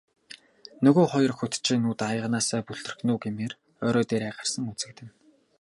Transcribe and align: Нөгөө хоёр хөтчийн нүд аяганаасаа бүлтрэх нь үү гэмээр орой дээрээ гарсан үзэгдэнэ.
Нөгөө 0.85 1.05
хоёр 1.13 1.33
хөтчийн 1.35 1.81
нүд 1.83 1.99
аяганаасаа 2.09 2.61
бүлтрэх 2.67 2.99
нь 3.03 3.11
үү 3.13 3.19
гэмээр 3.23 3.53
орой 3.87 4.05
дээрээ 4.07 4.31
гарсан 4.37 4.63
үзэгдэнэ. 4.71 5.11